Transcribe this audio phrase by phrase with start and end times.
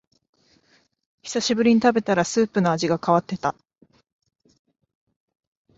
[1.21, 3.53] 久しぶりに食べたらスープの味が変わってた